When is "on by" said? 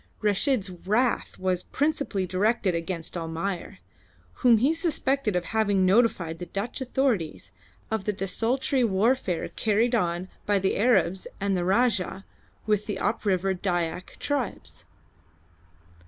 9.93-10.57